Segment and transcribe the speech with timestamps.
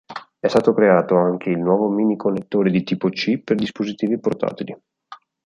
[0.39, 4.75] È stato creato anche il nuovo Mini connettore di Tipo C per dispositivi portatili.